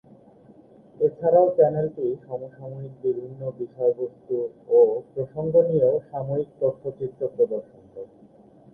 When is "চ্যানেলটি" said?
1.55-2.05